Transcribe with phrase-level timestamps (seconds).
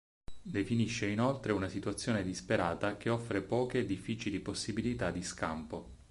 [0.41, 5.97] Definisce inoltre una situazione disperata che offre poche e difficili possibilità di scampo.